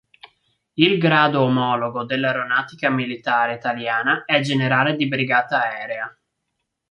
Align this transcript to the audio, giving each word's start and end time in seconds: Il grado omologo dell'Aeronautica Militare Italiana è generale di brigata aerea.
Il 0.77 0.97
grado 0.97 1.41
omologo 1.41 2.03
dell'Aeronautica 2.05 2.89
Militare 2.89 3.53
Italiana 3.53 4.23
è 4.25 4.39
generale 4.39 4.95
di 4.95 5.07
brigata 5.07 5.61
aerea. 5.61 6.19